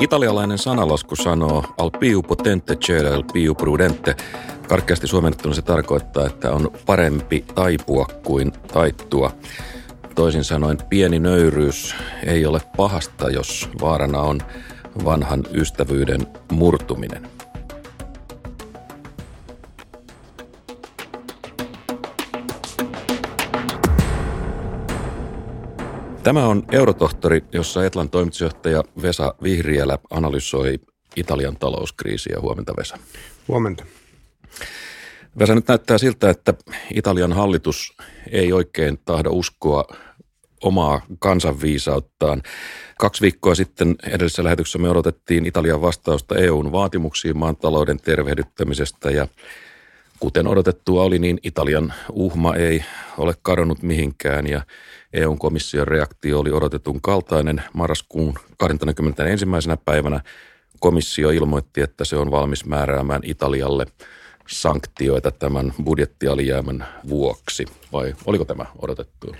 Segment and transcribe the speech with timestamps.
[0.00, 4.16] Italialainen sanalasku sanoo al più potente cede al più prudente.
[4.68, 9.32] Karkeasti suomennettuna se tarkoittaa, että on parempi taipua kuin taittua.
[10.14, 11.94] Toisin sanoen pieni nöyryys
[12.26, 14.40] ei ole pahasta, jos vaarana on
[15.04, 17.39] vanhan ystävyyden murtuminen.
[26.22, 30.80] Tämä on Eurotohtori, jossa Etlan toimitusjohtaja Vesa Vihriälä analysoi
[31.16, 32.36] Italian talouskriisiä.
[32.40, 32.98] Huomenta Vesa.
[33.48, 33.84] Huomenta.
[35.38, 36.54] Vesa, nyt näyttää siltä, että
[36.94, 37.96] Italian hallitus
[38.30, 39.84] ei oikein tahdo uskoa
[40.62, 42.42] omaa kansanviisauttaan.
[42.98, 49.28] Kaksi viikkoa sitten edellisessä lähetyksessä me odotettiin Italian vastausta EUn vaatimuksiin maantalouden tervehdyttämisestä ja
[50.20, 52.84] kuten odotettua oli, niin Italian uhma ei
[53.18, 54.62] ole kadonnut mihinkään ja
[55.12, 57.62] EUn komission reaktio oli odotetun kaltainen.
[57.72, 59.46] Marraskuun 21.
[59.84, 60.20] päivänä
[60.80, 63.86] komissio ilmoitti, että se on valmis määräämään Italialle
[64.48, 69.34] sanktioita tämän budjettialijäämän vuoksi, vai oliko tämä odotettu?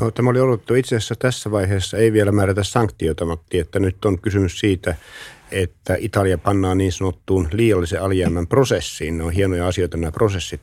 [0.00, 4.18] No tämä oli odotettu itse asiassa tässä vaiheessa ei vielä määrätä sanktioita, että nyt on
[4.18, 4.96] kysymys siitä,
[5.50, 9.18] että Italia pannaan niin sanottuun liiallisen alijäämän prosessiin.
[9.18, 10.60] Ne on hienoja asioita nämä prosessit.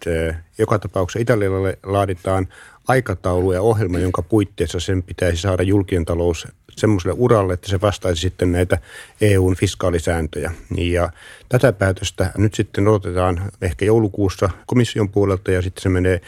[0.57, 2.47] Joka tapauksessa Italialle laaditaan
[2.87, 8.21] aikataulu ja ohjelma, jonka puitteissa sen pitäisi saada julkinen talous semmoiselle uralle, että se vastaisi
[8.21, 8.77] sitten näitä
[9.21, 10.51] EUn fiskaalisääntöjä.
[10.77, 11.09] Ja
[11.49, 16.21] tätä päätöstä nyt sitten odotetaan ehkä joulukuussa komission puolelta ja sitten se menee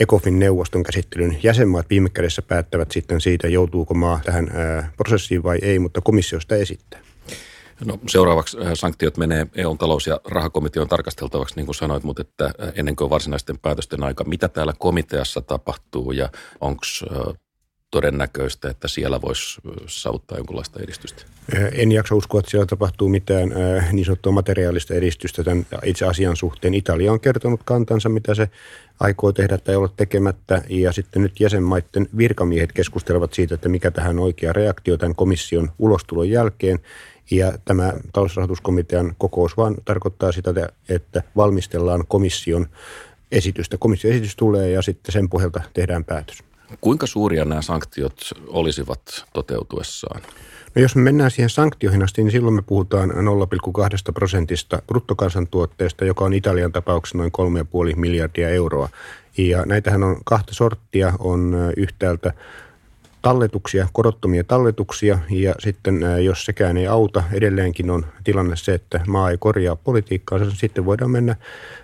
[0.00, 1.38] ECOFin neuvoston käsittelyn.
[1.42, 4.50] Jäsenmaat viime kädessä päättävät sitten siitä, joutuuko maa tähän
[4.96, 7.00] prosessiin vai ei, mutta komissiosta esittää.
[7.84, 12.96] No, seuraavaksi sanktiot menee EUn talous- ja rahakomiteon tarkasteltavaksi, niin kuin sanoit, mutta että ennen
[12.96, 16.28] kuin varsinaisten päätösten aika, mitä täällä komiteassa tapahtuu ja
[16.60, 16.82] onko
[17.90, 21.22] todennäköistä, että siellä voisi saavuttaa jonkinlaista edistystä?
[21.72, 23.52] En jaksa uskoa, että siellä tapahtuu mitään
[23.92, 26.74] niin sanottua materiaalista edistystä tämän itse asian suhteen.
[26.74, 28.50] Italia on kertonut kantansa, mitä se
[29.00, 34.18] aikoo tehdä tai olla tekemättä, ja sitten nyt jäsenmaiden virkamiehet keskustelevat siitä, että mikä tähän
[34.18, 36.78] on oikea reaktio tämän komission ulostulon jälkeen,
[37.30, 40.50] ja tämä talousrahoituskomitean kokous vaan tarkoittaa sitä,
[40.88, 42.66] että valmistellaan komission
[43.32, 43.76] esitystä.
[43.78, 46.47] Komission esitys tulee ja sitten sen pohjalta tehdään päätös.
[46.80, 50.22] Kuinka suuria nämä sanktiot olisivat toteutuessaan?
[50.74, 53.14] No jos me mennään siihen sanktioihin asti, niin silloin me puhutaan 0,2
[54.14, 57.32] prosentista bruttokansantuotteesta, joka on Italian tapauksessa noin
[57.90, 58.88] 3,5 miljardia euroa.
[59.38, 61.12] Ja näitähän on kahta sorttia.
[61.18, 62.32] On yhtäältä
[63.22, 69.30] talletuksia, korottomia talletuksia ja sitten jos sekään ei auta, edelleenkin on tilanne se, että maa
[69.30, 71.36] ei korjaa politiikkaa, sitten voidaan mennä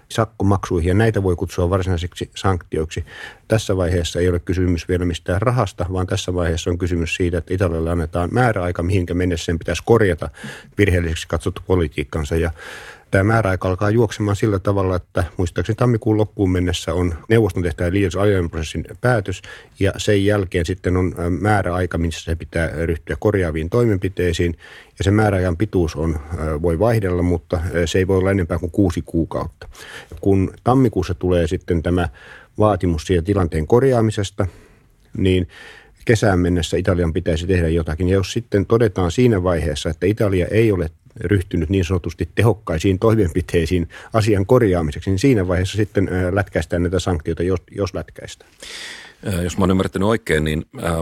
[0.08, 3.04] sakkomaksuihin ja näitä voi kutsua varsinaisiksi sanktioiksi.
[3.48, 7.54] Tässä vaiheessa ei ole kysymys vielä mistään rahasta, vaan tässä vaiheessa on kysymys siitä, että
[7.54, 10.28] Italialle annetaan määräaika, mihinkä mennessä sen pitäisi korjata
[10.78, 12.50] virheelliseksi katsottu politiikkansa ja
[13.14, 18.50] tämä määräaika alkaa juoksemaan sillä tavalla, että muistaakseni tammikuun loppuun mennessä on neuvoston tehtävä liian
[18.50, 19.42] prosessin päätös
[19.80, 24.56] ja sen jälkeen sitten on määräaika, missä se pitää ryhtyä korjaaviin toimenpiteisiin
[24.98, 26.18] ja sen määräajan pituus on,
[26.62, 29.68] voi vaihdella, mutta se ei voi olla enempää kuin kuusi kuukautta.
[30.20, 32.08] Kun tammikuussa tulee sitten tämä
[32.58, 34.46] vaatimus siitä tilanteen korjaamisesta,
[35.16, 35.48] niin
[36.04, 38.08] kesään mennessä Italian pitäisi tehdä jotakin.
[38.08, 43.88] Ja jos sitten todetaan siinä vaiheessa, että Italia ei ole ryhtynyt niin sanotusti tehokkaisiin toimenpiteisiin
[44.12, 48.50] asian korjaamiseksi, niin siinä vaiheessa sitten lätkäistään näitä sanktioita, jos, jos lätkäistään.
[49.42, 50.92] Jos mä oon ymmärtänyt oikein, niin äh,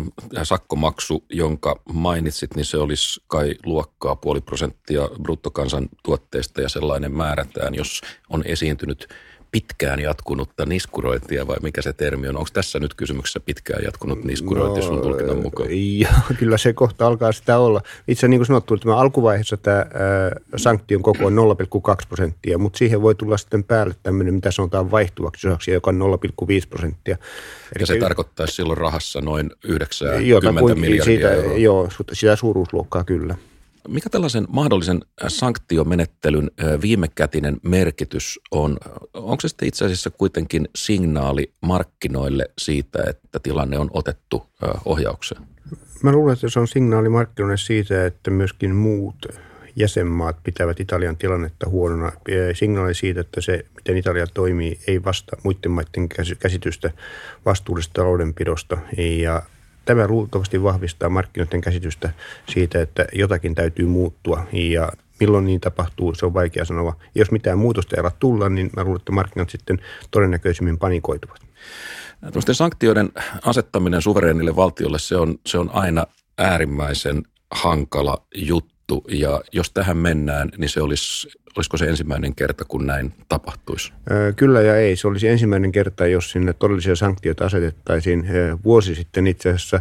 [0.42, 8.00] sakkomaksu, jonka mainitsit, niin se olisi kai luokkaa puoli prosenttia bruttokansantuotteesta ja sellainen määrätään, jos
[8.28, 9.08] on esiintynyt
[9.52, 12.36] pitkään jatkunutta niskurointia vai mikä se termi on?
[12.36, 15.68] Onko tässä nyt kysymyksessä pitkään jatkunut niskurointi no, sun tulkinnan mukaan?
[16.00, 17.82] Joo, kyllä se kohta alkaa sitä olla.
[18.08, 19.86] Itse niin kuin sanottu, tämä alkuvaiheessa tämä ää,
[20.56, 25.48] sanktion koko on 0,2 prosenttia, mutta siihen voi tulla sitten päälle tämmöinen, mitä sanotaan vaihtuvaksi
[25.48, 27.16] osaksi, joka on 0,5 prosenttia.
[27.76, 31.56] Eli ja se, se tarkoittaisi silloin rahassa noin 90 miljardia siitä, euroa.
[31.56, 33.34] Joo, sitä suuruusluokkaa kyllä.
[33.88, 36.50] Mikä tällaisen mahdollisen sanktiomenettelyn
[36.82, 38.76] viimekätinen merkitys on?
[39.14, 44.46] Onko se itse asiassa kuitenkin signaali markkinoille siitä, että tilanne on otettu
[44.84, 45.42] ohjaukseen?
[46.02, 49.26] Mä luulen, että se on signaali markkinoille siitä, että myöskin muut
[49.76, 52.12] jäsenmaat pitävät Italian tilannetta huonona.
[52.54, 56.08] Signaali siitä, että se, miten Italia toimii, ei vasta muiden maiden
[56.38, 56.90] käsitystä
[57.46, 58.78] vastuullisesta taloudenpidosta.
[58.96, 59.42] Ja
[59.84, 62.12] Tämä luultavasti vahvistaa markkinoiden käsitystä
[62.48, 66.96] siitä, että jotakin täytyy muuttua ja milloin niin tapahtuu, se on vaikea sanoa.
[67.14, 69.78] Jos mitään muutosta ei ala tulla, niin mä luulen, että markkinat sitten
[70.10, 71.40] todennäköisimmin panikoituvat.
[72.32, 73.08] Tuosten sanktioiden
[73.44, 76.06] asettaminen suvereenille valtiolle, se on, se on aina
[76.38, 78.71] äärimmäisen hankala juttu.
[78.92, 83.92] Sovittu ja jos tähän mennään, niin se olisi, olisiko se ensimmäinen kerta, kun näin tapahtuisi?
[84.36, 84.96] Kyllä ja ei.
[84.96, 88.26] Se olisi ensimmäinen kerta, jos sinne todellisia sanktioita asetettaisiin.
[88.64, 89.80] Vuosi sitten itse asiassa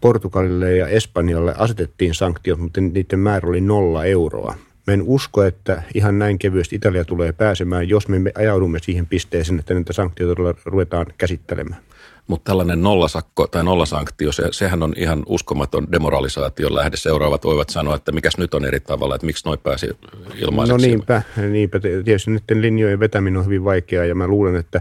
[0.00, 4.54] Portugalille ja Espanjalle asetettiin sanktiot, mutta niiden määrä oli nolla euroa.
[4.86, 9.58] Mä en usko, että ihan näin kevyesti Italia tulee pääsemään, jos me ajaudumme siihen pisteeseen,
[9.58, 11.80] että näitä sanktioita ruvetaan käsittelemään.
[12.26, 16.96] Mutta tällainen nollasakko tai nollasanktio, se, sehän on ihan uskomaton demoralisaation lähde.
[16.96, 19.90] Seuraavat voivat sanoa, että mikäs nyt on eri tavalla, että miksi noin pääsi
[20.34, 20.86] ilmaiseksi.
[20.86, 21.80] No niinpä, niinpä.
[21.80, 24.80] Tietysti nyt linjojen vetäminen on hyvin vaikeaa ja mä luulen, että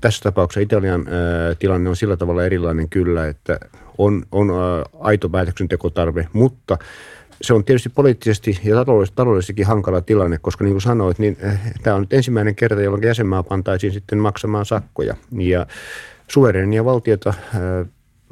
[0.00, 3.60] tässä tapauksessa Italian ää, tilanne on sillä tavalla erilainen kyllä, että
[3.98, 6.78] on, on ää, aito päätöksentekotarve, mutta
[7.42, 11.96] se on tietysti poliittisesti ja taloudellisestikin hankala tilanne, koska niin kuin sanoit, niin äh, tämä
[11.96, 15.16] on nyt ensimmäinen kerta, jolloin jäsenmaa pantaisiin sitten maksamaan sakkoja.
[15.38, 15.66] Ja
[16.28, 17.34] suverenia valtiota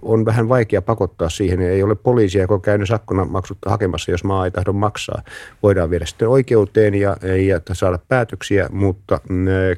[0.07, 1.61] on vähän vaikea pakottaa siihen.
[1.61, 5.23] Ei ole poliisia, joka on käynyt sakkona maksutta hakemassa, jos maa ei tahdo maksaa.
[5.63, 7.17] Voidaan viedä sitten oikeuteen ja,
[7.47, 9.21] ja saada päätöksiä, mutta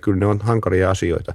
[0.00, 1.34] kyllä ne on hankalia asioita.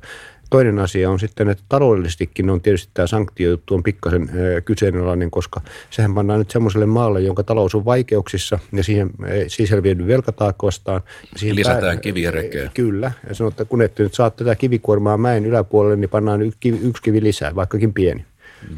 [0.49, 4.29] Toinen asia on sitten, että taloudellisestikin on tietysti tämä sanktiojuttu on pikkasen
[4.65, 9.09] kyseenalainen, koska sehän pannaan nyt semmoiselle maalle, jonka talous on vaikeuksissa ja siihen
[9.47, 11.01] sisälviedy velkataakka vastaan.
[11.35, 12.71] Siihen Lisätään pää- kiviä rekeen.
[12.73, 13.11] Kyllä.
[13.29, 17.23] Ja sanoo, että kun ette nyt saa tätä kivikuormaa mäen yläpuolelle, niin pannaan yksi kivi
[17.23, 18.25] lisää, vaikkakin pieni.
[18.69, 18.77] Mm.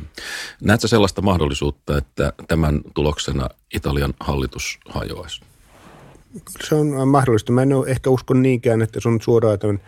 [0.62, 5.42] Näetkö sellaista mahdollisuutta, että tämän tuloksena Italian hallitus hajoaisi?
[6.68, 7.52] Se on mahdollista.
[7.52, 9.80] Mä en ole ehkä usko niinkään, että se on suoraan tämän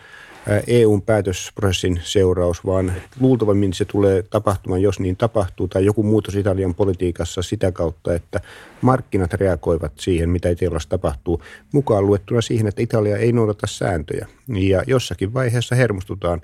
[0.67, 6.75] EUn päätösprosessin seuraus, vaan luultavammin se tulee tapahtumaan, jos niin tapahtuu, tai joku muutos Italian
[6.75, 8.39] politiikassa sitä kautta, että
[8.81, 11.41] markkinat reagoivat siihen, mitä Italiassa tapahtuu,
[11.71, 14.27] mukaan luettuna siihen, että Italia ei noudata sääntöjä.
[14.47, 16.41] Ja jossakin vaiheessa hermostutaan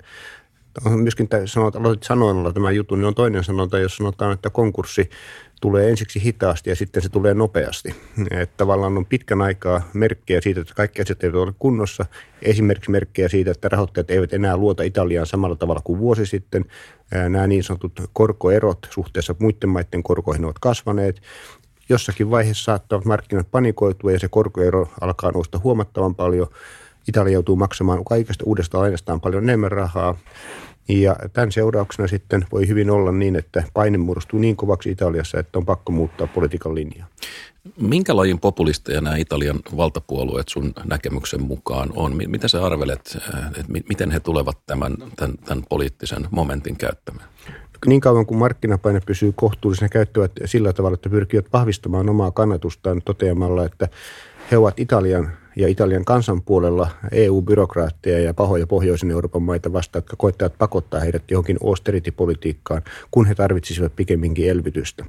[0.84, 5.10] on myöskin sanota, aloitit sanoilla tämä juttu, niin on toinen sanonta, jos sanotaan, että konkurssi
[5.60, 7.94] tulee ensiksi hitaasti ja sitten se tulee nopeasti.
[8.30, 12.06] Että tavallaan on pitkän aikaa merkkejä siitä, että kaikki asiat eivät ole kunnossa.
[12.42, 16.64] Esimerkiksi merkkejä siitä, että rahoittajat eivät enää luota Italiaan samalla tavalla kuin vuosi sitten.
[17.28, 21.22] Nämä niin sanotut korkoerot suhteessa muiden maiden korkoihin ovat kasvaneet.
[21.88, 26.46] Jossakin vaiheessa saattavat markkinat panikoitua ja se korkoero alkaa nousta huomattavan paljon.
[27.08, 30.16] Italia joutuu maksamaan kaikesta uudesta lainastaan paljon enemmän rahaa.
[30.88, 35.58] Ja tämän seurauksena sitten voi hyvin olla niin, että paine muodostuu niin kovaksi Italiassa, että
[35.58, 37.06] on pakko muuttaa politiikan linjaa.
[37.80, 42.16] Minkä lajin populisteja nämä Italian valtapuolueet sun näkemyksen mukaan on?
[42.26, 47.28] Mitä sä arvelet, äh, että miten he tulevat tämän, tämän, tämän poliittisen momentin käyttämään?
[47.86, 53.64] Niin kauan kuin markkinapaine pysyy kohtuullisena, käyttävät sillä tavalla, että pyrkivät vahvistamaan omaa kannatustaan toteamalla,
[53.64, 53.88] että
[54.50, 60.16] he ovat Italian ja Italian kansan puolella EU-byrokraatteja ja pahoja pohjoisen Euroopan maita vastaan, jotka
[60.16, 65.04] koettavat pakottaa heidät johonkin austerity-politiikkaan, kun he tarvitsisivat pikemminkin elvytystä.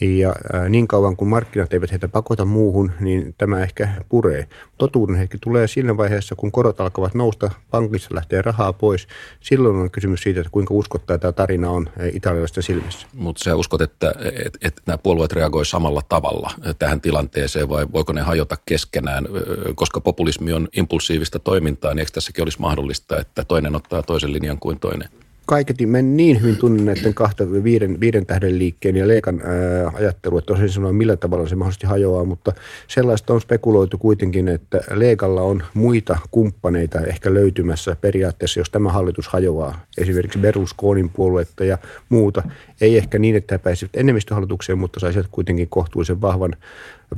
[0.00, 0.34] Ja
[0.68, 4.48] niin kauan kuin markkinat eivät heitä pakota muuhun, niin tämä ehkä puree.
[4.78, 9.08] Totuuden hetki tulee siinä vaiheessa, kun korot alkavat nousta, pankissa lähtee rahaa pois.
[9.40, 13.06] Silloin on kysymys siitä, että kuinka uskottaa tämä tarina on italialaisten silmissä.
[13.12, 14.14] Mutta sä uskot, että,
[14.44, 19.28] että, että nämä puolueet reagoivat samalla tavalla tähän tilanteeseen vai voiko ne hajota keskenään?
[19.74, 24.58] Koska populismi on impulsiivista toimintaa, niin eikö tässäkin olisi mahdollista, että toinen ottaa toisen linjan
[24.58, 25.08] kuin toinen?
[25.46, 30.38] Kaiketi mä niin hyvin tunnen näiden kahta viiden, viiden tähden liikkeen ja Leikan ää, ajattelu,
[30.38, 32.52] että osin sanoa millä tavalla se mahdollisesti hajoaa, mutta
[32.88, 39.28] sellaista on spekuloitu kuitenkin, että Leikalla on muita kumppaneita ehkä löytymässä periaatteessa, jos tämä hallitus
[39.28, 39.84] hajoaa.
[39.98, 41.78] Esimerkiksi Berlusconin puoluetta ja
[42.08, 42.42] muuta.
[42.80, 46.56] Ei ehkä niin, että he pääsivät enemmistöhallitukseen, mutta saisivat kuitenkin kohtuullisen vahvan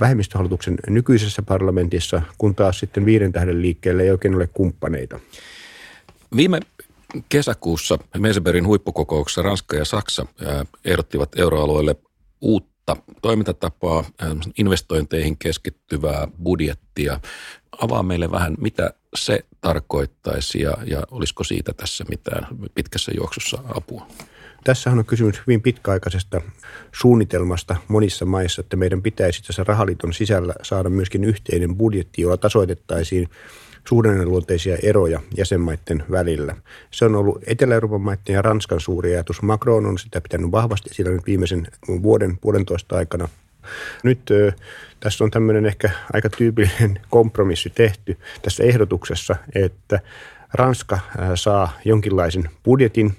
[0.00, 5.21] vähemmistöhallituksen nykyisessä parlamentissa, kun taas sitten viiden tähden liikkeelle ei oikein ole kumppaneita.
[6.37, 6.61] Viime
[7.29, 10.27] Kesäkuussa Meseberin huippukokouksessa Ranska ja Saksa
[10.85, 11.97] ehdottivat euroalueelle
[12.41, 14.05] uutta toimintatapaa,
[14.59, 17.21] investointeihin keskittyvää budjettia.
[17.81, 24.07] Avaa meille vähän, mitä se tarkoittaisi ja, ja olisiko siitä tässä mitään pitkässä juoksussa apua?
[24.65, 26.41] Tässähän on kysymys hyvin pitkäaikaisesta
[26.93, 33.29] suunnitelmasta monissa maissa, että meidän pitäisi tässä rahaliiton sisällä saada myöskin yhteinen budjetti, jolla tasoitettaisiin
[33.88, 36.57] suhdanneluonteisia eroja jäsenmaiden välillä.
[36.90, 39.42] Se on ollut Etelä-Euroopan maiden ja Ranskan suuri ajatus.
[39.42, 41.66] Macron on sitä pitänyt vahvasti sillä nyt viimeisen
[42.02, 43.28] vuoden, puolentoista aikana.
[44.02, 44.52] Nyt ö,
[45.00, 50.00] tässä on tämmöinen ehkä aika tyypillinen kompromissi tehty tässä ehdotuksessa, että
[50.54, 50.99] Ranska
[51.35, 53.16] saa jonkinlaisen budjetin,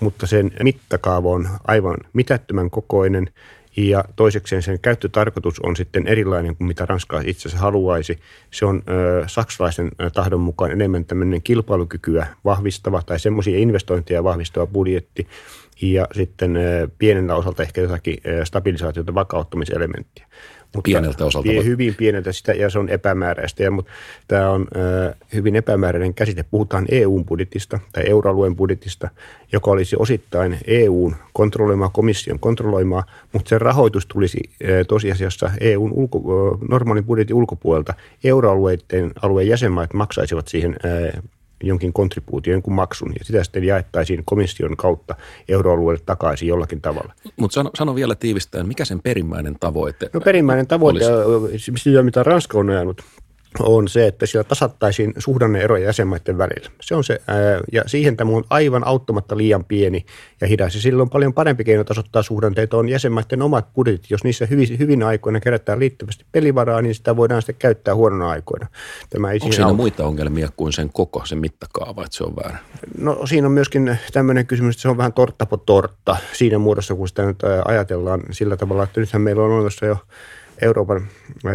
[0.00, 3.30] mutta sen mittakaava on aivan mitättömän kokoinen
[3.76, 8.18] ja toisekseen sen käyttötarkoitus on sitten erilainen kuin mitä Ranska itse asiassa haluaisi.
[8.50, 15.26] Se on ö, saksalaisen tahdon mukaan enemmän tämmöinen kilpailukykyä vahvistava tai semmoisia investointeja vahvistava budjetti
[15.82, 20.26] ja sitten ö, pienellä osalta ehkä jotakin stabilisaatiota vakauttamiselementtiä.
[20.74, 21.48] Mutta pieneltä osalta.
[21.48, 23.62] Pie, hyvin pieneltä sitä, ja se on epämääräistä.
[23.62, 23.92] Ja, mutta
[24.28, 26.44] tämä on äh, hyvin epämääräinen käsite.
[26.50, 29.08] Puhutaan EU-budjetista tai euroalueen budjetista,
[29.52, 36.18] joka olisi osittain EUn kontrolloimaa, komission kontrolloimaa, mutta sen rahoitus tulisi äh, tosiasiassa EUn ulko,
[36.18, 37.94] äh, normaalin budjetin ulkopuolelta.
[38.24, 41.22] Euroalueiden alueen jäsenmaat maksaisivat siihen äh,
[41.62, 45.14] jonkin kontribuution, jonkun maksun, ja sitä sitten jaettaisiin komission kautta
[45.48, 47.12] euroalueelle takaisin jollakin tavalla.
[47.36, 51.72] Mutta sano, sano vielä tiivistäen, mikä sen perimmäinen tavoite No perimmäinen tavoite, olisi?
[52.02, 53.02] mitä Ranska on ajanut,
[53.60, 56.70] on se, että siellä tasattaisiin suhdanneeroja jäsenmaiden välillä.
[56.80, 57.20] Se on se,
[57.72, 60.06] ja siihen tämä on aivan auttamatta liian pieni
[60.40, 60.74] ja hidas.
[60.74, 64.10] Ja silloin on paljon parempi keino tasoittaa suhdanteita on jäsenmaiden omat budjetit.
[64.10, 68.66] Jos niissä hyvin, hyvin aikoina kerätään liittyvästi pelivaraa, niin sitä voidaan sitten käyttää huonona aikoina.
[69.10, 69.76] Tämä ei Onko siinä auta.
[69.76, 72.58] muita ongelmia kuin sen koko, sen mittakaava, että se on väärä?
[72.98, 76.94] No siinä on myöskin tämmöinen kysymys, että se on vähän tortta po tortta siinä muodossa,
[76.94, 79.96] kun sitä nyt ajatellaan sillä tavalla, että nythän meillä on olemassa jo
[80.62, 81.06] Euroopan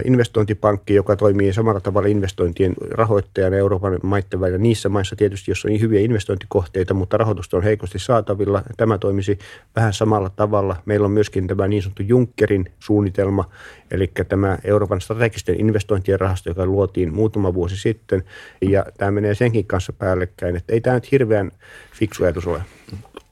[0.06, 4.58] investointipankki, joka toimii samalla tavalla investointien rahoittajana Euroopan maiden välillä.
[4.58, 9.40] Niissä maissa tietysti, jos on niin hyviä investointikohteita, mutta rahoitusta on heikosti saatavilla, tämä toimisi
[9.76, 10.76] vähän samalla tavalla.
[10.86, 13.46] Meillä on myöskin tämä niin sanottu Junckerin suunnitelma,
[13.92, 18.24] eli tämä Euroopan strategisten investointien rahasto, joka luotiin muutama vuosi sitten,
[18.62, 21.52] ja tämä menee senkin kanssa päällekkäin, että ei tämä nyt hirveän
[21.94, 22.62] fiksu ajatus ole.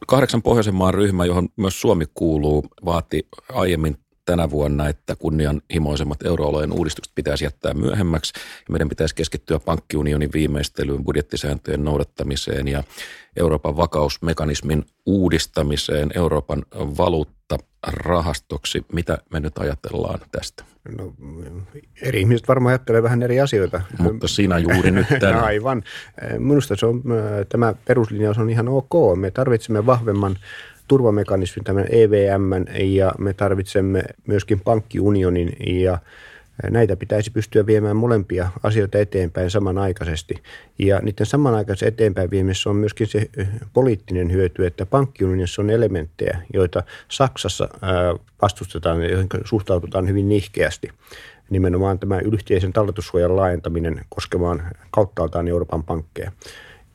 [0.08, 3.98] Kahdeksan pohjoisen maan ryhmä, johon myös Suomi kuuluu, vaati aiemmin
[4.28, 8.34] tänä vuonna, että kunnianhimoisemmat euroalueen uudistukset pitäisi jättää myöhemmäksi.
[8.36, 12.84] Ja meidän pitäisi keskittyä pankkiunionin viimeistelyyn, budjettisääntöjen noudattamiseen ja
[13.38, 17.58] Euroopan vakausmekanismin uudistamiseen Euroopan valuutta
[17.88, 18.86] rahastoksi.
[18.94, 20.64] Mitä me nyt ajatellaan tästä?
[20.98, 21.14] No,
[22.02, 23.82] eri ihmiset varmaan ajattelee vähän eri asioita.
[24.00, 25.44] Mutta siinä juuri nyt tänään.
[25.44, 25.84] Aivan.
[26.38, 27.04] Minusta se on,
[27.50, 28.94] tämä peruslinjaus on ihan ok.
[29.16, 30.36] Me tarvitsemme vahvemman
[30.88, 32.52] turvamekanismin, tämän EVM,
[32.84, 35.98] ja me tarvitsemme myöskin pankkiunionin, ja
[36.70, 40.36] näitä pitäisi pystyä viemään molempia asioita eteenpäin samanaikaisesti.
[40.80, 43.30] Ja niiden samanaikaisesti eteenpäin viemisessä on myöskin se
[43.74, 47.70] poliittinen hyöty, että pankkiunionissa on elementtejä, joita Saksassa
[48.42, 50.90] vastustetaan ja joihin suhtaututaan hyvin nihkeästi
[51.50, 56.32] nimenomaan tämä yhteisen talletussuojan laajentaminen koskemaan kauttaaltaan Euroopan pankkeja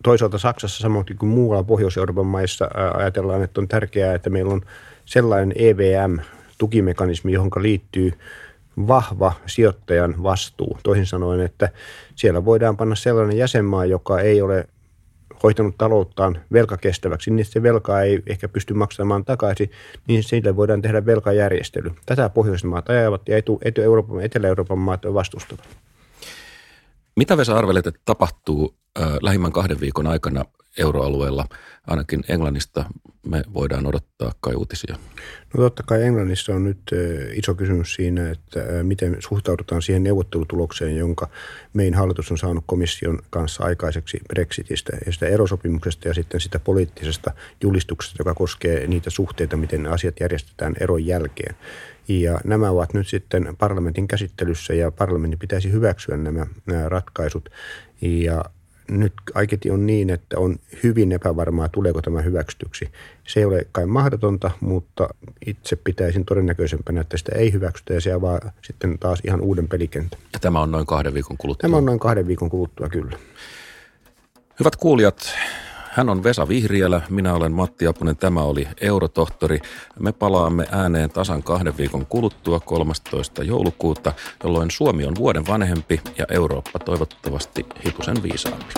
[0.03, 4.61] toisaalta Saksassa samoin kuin muualla Pohjois-Euroopan maissa ajatellaan, että on tärkeää, että meillä on
[5.05, 8.13] sellainen EVM-tukimekanismi, johon liittyy
[8.89, 10.79] vahva sijoittajan vastuu.
[10.83, 11.69] Toisin sanoen, että
[12.15, 14.69] siellä voidaan panna sellainen jäsenmaa, joka ei ole
[15.43, 19.71] hoitanut talouttaan velkakestäväksi, niin se velkaa ei ehkä pysty maksamaan takaisin,
[20.09, 21.91] niin sille voidaan tehdä velkajärjestely.
[22.07, 23.37] Tätä Pohjoismaat ajavat ja
[24.23, 25.69] Etelä-Euroopan maat vastustavat.
[27.17, 28.75] Mitä Vesa arvelet, että tapahtuu
[29.23, 30.45] lähimmän kahden viikon aikana
[30.79, 31.47] euroalueella,
[31.87, 32.85] ainakin Englannista
[33.27, 34.97] me voidaan odottaa kai uutisia?
[35.55, 36.79] No totta kai Englannissa on nyt
[37.35, 41.29] iso kysymys siinä, että miten suhtaudutaan siihen neuvottelutulokseen, jonka
[41.73, 47.31] mein hallitus on saanut komission kanssa aikaiseksi Brexitistä ja sitä erosopimuksesta ja sitten sitä poliittisesta
[47.63, 51.55] julistuksesta, joka koskee niitä suhteita, miten asiat järjestetään eron jälkeen.
[52.09, 57.49] Ja nämä ovat nyt sitten parlamentin käsittelyssä ja parlamentin pitäisi hyväksyä nämä, nämä ratkaisut.
[58.03, 58.45] Ja
[58.91, 62.89] nyt kaiketi on niin, että on hyvin epävarmaa, tuleeko tämä hyväksytyksi.
[63.27, 65.09] Se ei ole kai mahdotonta, mutta
[65.47, 70.21] itse pitäisin todennäköisempänä, että sitä ei hyväksytä ja se avaa sitten taas ihan uuden pelikentän.
[70.33, 71.69] Ja tämä on noin kahden viikon kuluttua?
[71.69, 73.19] Tämä on noin kahden viikon kuluttua, kyllä.
[74.61, 75.35] Hyvät kuulijat,
[75.93, 79.59] hän on Vesa Vihriälä, minä olen Matti Apunen, tämä oli Eurotohtori.
[80.01, 83.43] Me palaamme ääneen tasan kahden viikon kuluttua 13.
[83.43, 84.13] joulukuuta,
[84.45, 88.75] jolloin Suomi on vuoden vanhempi ja Eurooppa toivottavasti hitusen viisaampi.